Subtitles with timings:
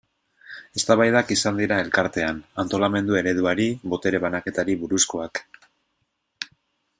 [0.79, 5.43] Eztabaidak izan dira Elkartean, antolamendu ereduari, botere banaketari buruzkoak.